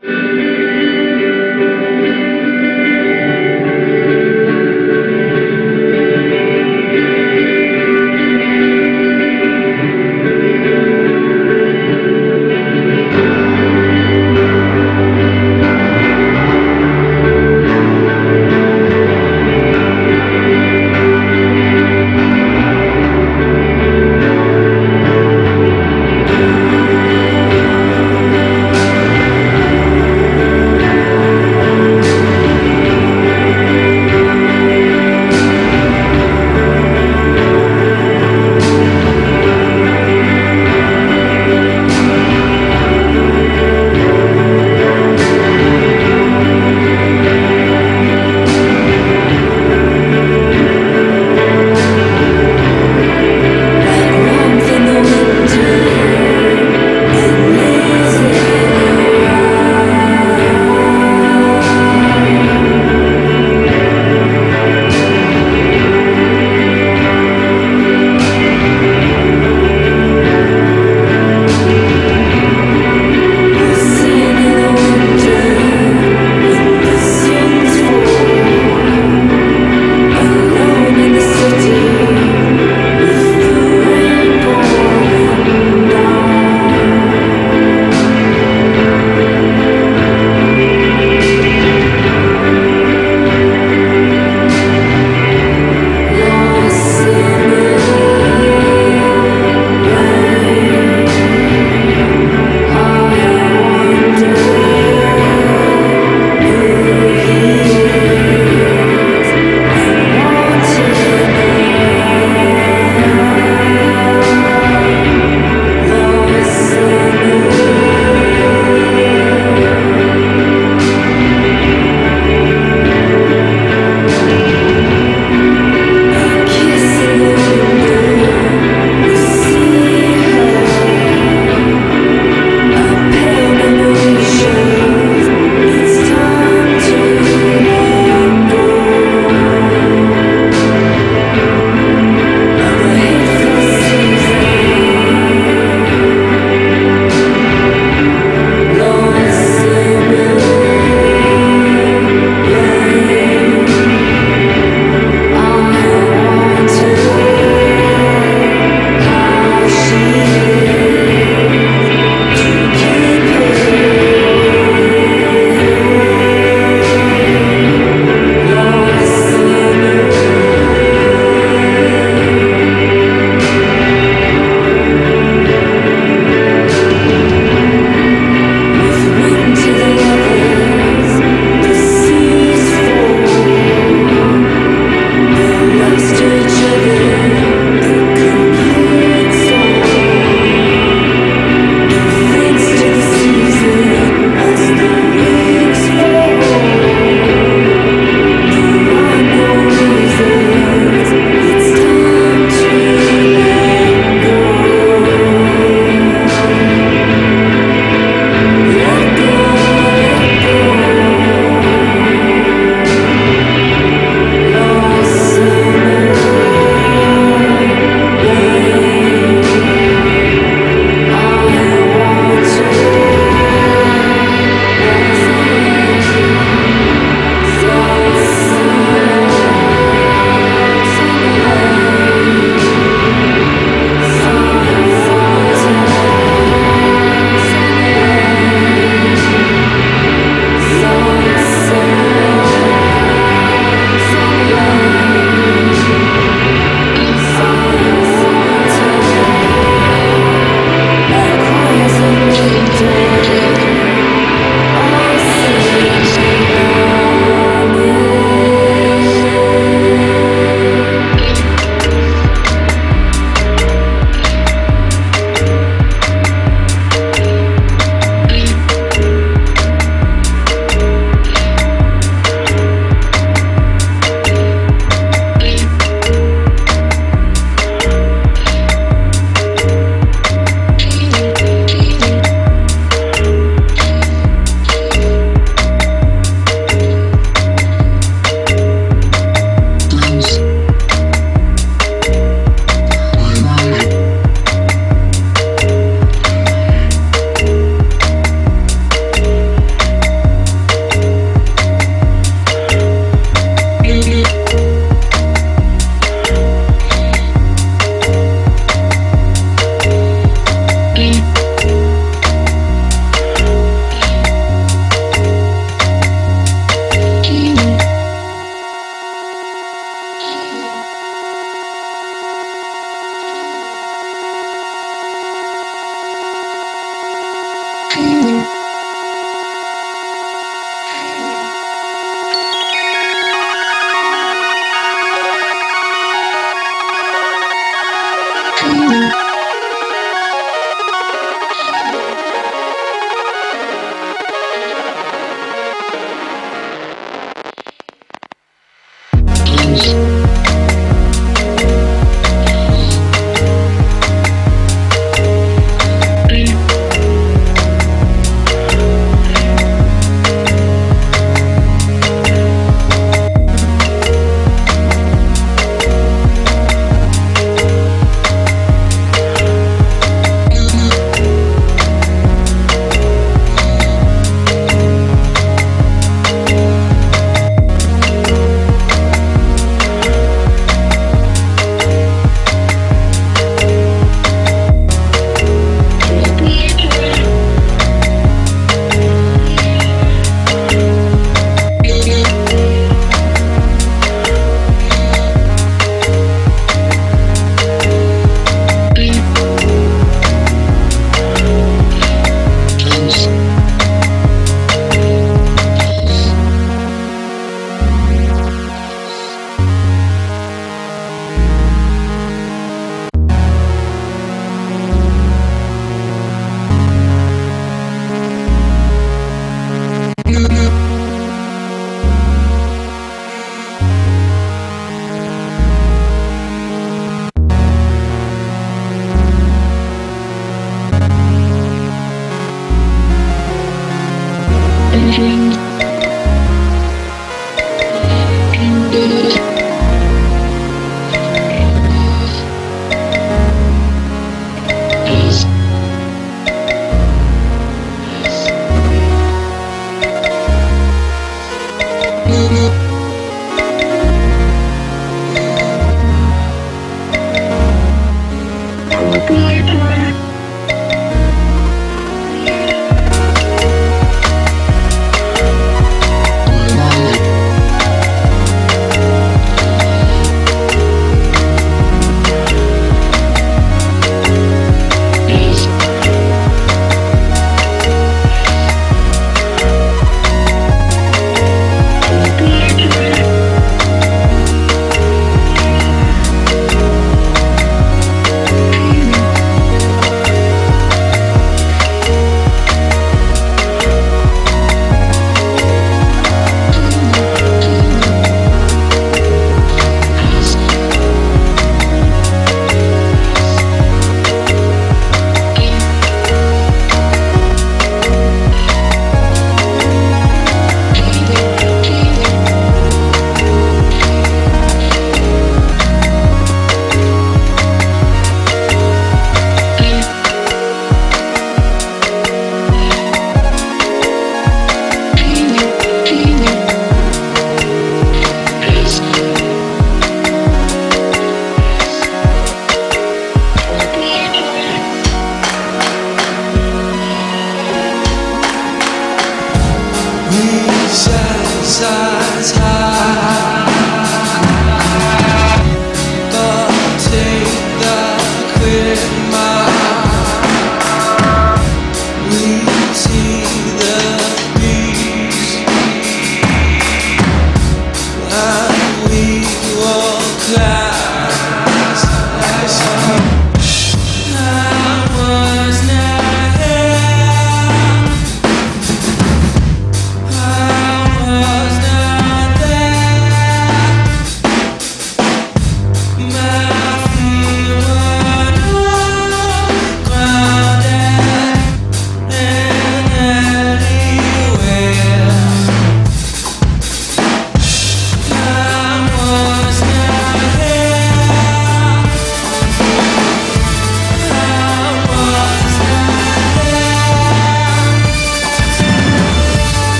Música 0.00 0.67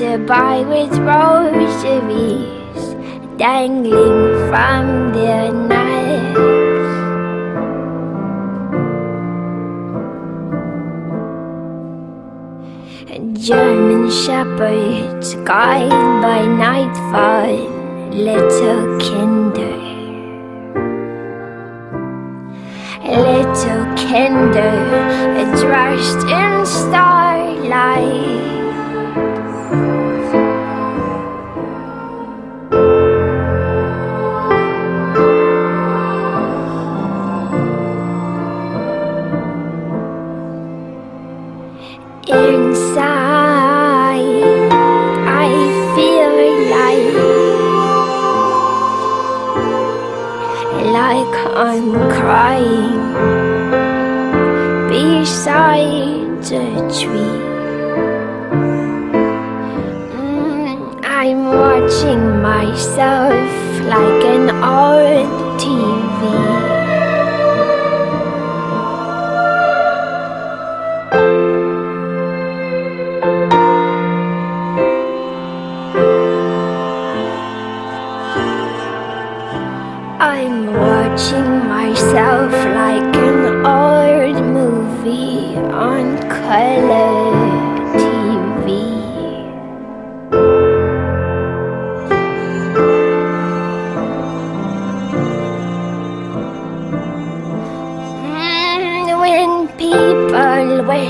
flutter 0.00 0.18
by 0.24 0.60
with 0.62 0.96
rosaries 1.00 2.94
dangling 3.36 4.48
from 4.48 5.12
their 5.12 5.52
necks. 5.52 6.40
German 13.46 14.10
shepherds 14.10 15.34
guide 15.46 15.90
by 16.22 16.46
nightfall 16.46 17.56
little 18.10 19.00
kinder. 19.00 19.49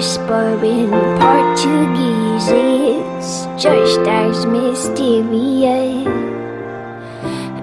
People 0.01 0.57
whisper 0.57 0.65
in 0.65 0.91
Portuguese, 1.21 2.49
it's 2.49 3.63
just 3.63 4.01
as 4.01 4.47
mysterious. 4.47 6.07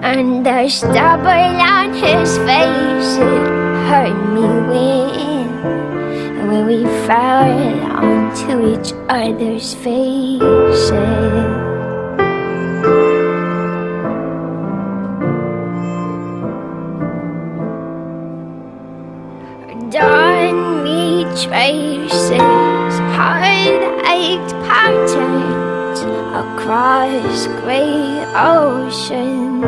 And 0.02 0.46
the 0.46 0.68
stubble 0.68 1.26
on 1.26 1.92
his 1.92 2.38
face 2.38 3.16
it 3.16 3.48
hurt 3.88 4.14
me 4.34 4.46
when 4.70 5.48
when 6.48 6.66
we 6.66 6.84
fell 7.06 7.50
onto 7.98 8.68
each 8.72 8.92
other's 9.08 9.74
faces. 9.74 11.47
Across 26.68 27.46
gray 27.62 28.26
ocean. 28.36 29.64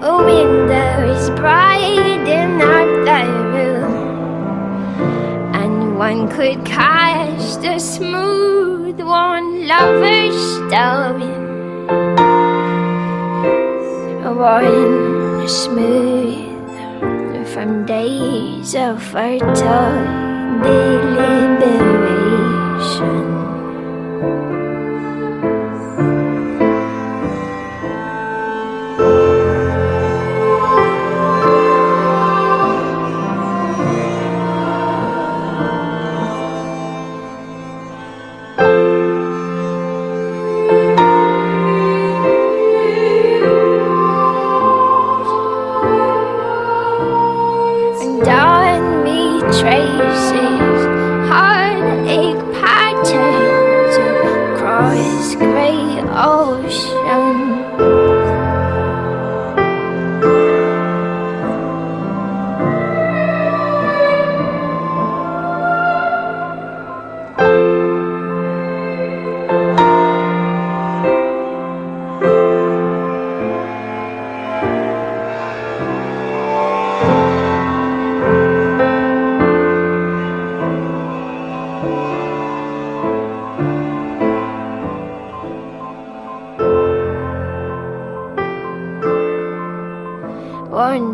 Oh, 0.00 0.22
Windows 0.24 1.30
bright 1.30 2.22
in 2.28 2.58
the 2.58 3.24
room, 3.52 3.92
and 5.52 5.98
one 5.98 6.28
could 6.28 6.64
cast 6.64 7.64
a 7.64 7.80
smooth 7.80 9.00
one 9.00 9.66
lover's 9.66 10.38
stone. 10.54 11.22
A 14.24 14.32
One 14.32 15.48
smooth 15.48 16.15
from 17.56 17.86
days 17.86 18.74
of 18.74 19.16
our 19.16 19.38
fertile 19.38 20.60
deliberation. 20.62 21.95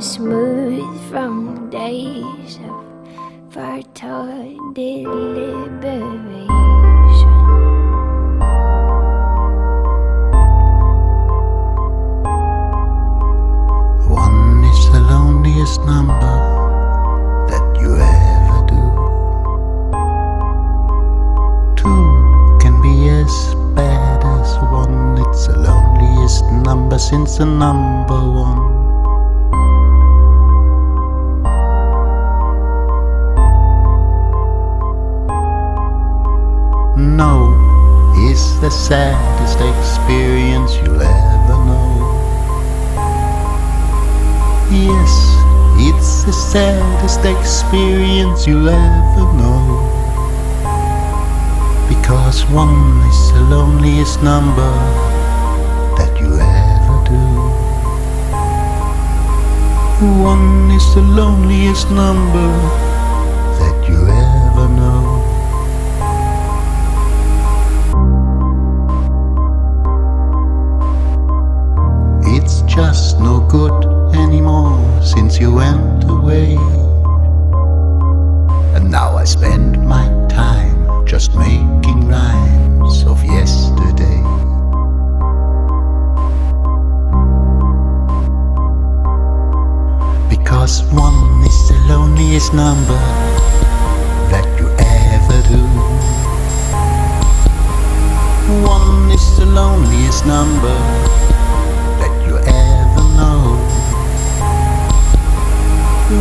One 0.02 0.10
smooth 0.10 0.31
you'll 48.46 48.68
ever 48.68 49.32
know. 49.34 49.88
Because 51.88 52.44
one 52.46 53.00
is 53.08 53.32
the 53.32 53.40
loneliest 53.42 54.22
number 54.22 54.72
that 55.96 56.12
you 56.20 56.34
ever 56.40 56.96
do. 57.06 57.24
One 60.22 60.70
is 60.70 60.94
the 60.94 61.02
loneliest 61.02 61.90
number 61.90 62.50
that 63.60 63.88
you 63.88 64.08
ever 64.08 64.31
Because 90.62 90.84
one 90.94 91.42
is 91.42 91.68
the 91.68 91.74
loneliest 91.88 92.54
number 92.54 92.94
that 94.30 94.46
you 94.60 94.70
ever 94.78 95.38
do. 95.50 95.58
One 98.62 99.10
is 99.10 99.26
the 99.36 99.44
loneliest 99.44 100.24
number 100.24 100.78
that 101.98 102.14
you 102.28 102.38
ever 102.38 103.02
know. 103.18 103.58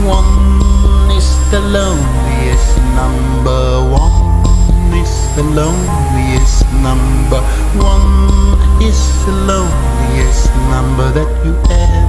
One 0.10 1.12
is 1.16 1.30
the 1.52 1.62
loneliest 1.62 2.78
number. 2.98 3.94
One 3.94 4.90
is 4.98 5.14
the 5.36 5.44
loneliest 5.44 6.66
number. 6.82 7.42
One 7.78 8.82
is 8.82 8.98
the 9.24 9.34
loneliest 9.46 10.50
number 10.74 11.12
that 11.12 11.30
you 11.46 11.54
ever 11.70 12.01